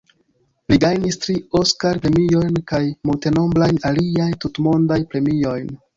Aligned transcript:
Li 0.71 0.77
gajnis 0.83 1.17
tri 1.25 1.35
Oskar-premiojn 1.59 2.57
kaj 2.71 2.81
multenombrajn 3.11 3.81
aliaj 3.91 4.31
tutmondaj 4.47 4.99
premiojn. 5.13 5.71